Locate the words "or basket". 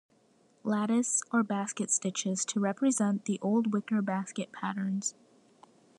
1.31-1.91